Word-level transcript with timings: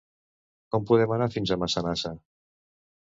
Com 0.75 0.87
podem 0.91 1.13
anar 1.17 1.27
fins 1.35 1.51
a 1.51 1.57
Massanassa? 1.65 2.13